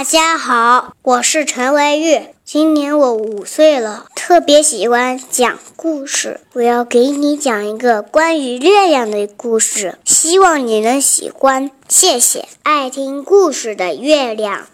[0.00, 6.40] 大家好，我是陈维玉，今年我五岁了，特别喜欢讲故事。
[6.54, 11.70] 我要给你讲一个关于月亮的故事，希望你能喜欢。
[11.86, 12.48] 谢谢。
[12.62, 14.68] 爱听故事的月亮，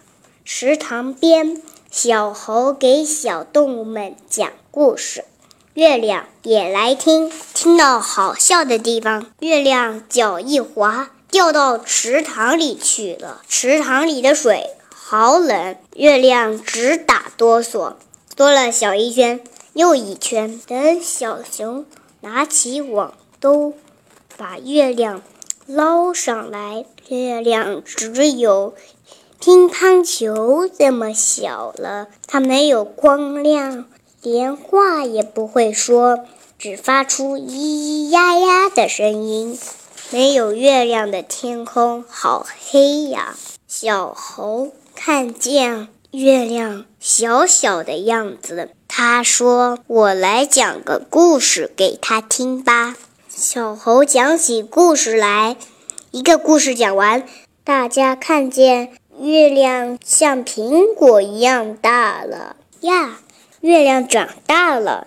[0.45, 5.25] 池塘边，小猴给小动物们讲故事。
[5.73, 13.41] 月亮也来听，听到好笑的地方，月亮脚一滑，掉到池塘里去了。
[13.49, 14.69] 池塘里的水。
[15.09, 17.93] 好冷，月亮直打哆嗦，
[18.35, 19.39] 多了小一圈
[19.71, 20.59] 又一圈。
[20.67, 21.85] 等小熊
[22.19, 23.71] 拿起网兜，
[24.35, 25.21] 把月亮
[25.65, 28.73] 捞上来，月亮只有
[29.39, 32.09] 乒乓球这么小了。
[32.27, 33.85] 它没有光亮，
[34.21, 36.25] 连话也不会说，
[36.59, 39.57] 只发出咿咿呀呀的声音。
[40.11, 43.37] 没有月亮的天空好黑呀，
[43.69, 44.73] 小猴。
[44.99, 52.97] 看见月亮小小的样子，他说：“我来讲个故事给他听吧。”
[53.29, 55.55] 小猴讲起故事来，
[56.09, 57.23] 一个故事讲完，
[57.63, 63.19] 大家看见月亮像苹果一样大了呀！
[63.61, 65.05] 月亮长大了，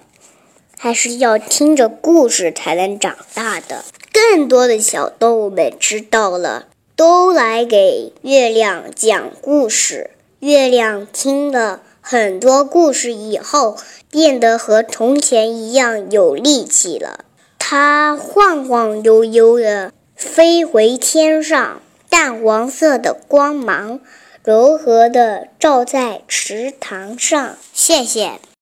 [0.79, 3.85] 还是要听着故事才能长大的。
[4.13, 6.69] 更多的小动物们知道了。
[7.01, 10.11] 都来给月亮讲故事。
[10.41, 13.79] 月亮听了很多故事以后，
[14.11, 17.25] 变得和从前一样有力气了。
[17.59, 24.01] 它晃晃悠悠地飞回天上，淡黄色的光芒
[24.45, 27.57] 柔和地照在池塘上。
[27.73, 28.33] 谢谢。